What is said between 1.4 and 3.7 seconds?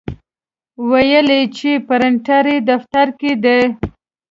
چې پرنټر یې دفتر کې دی.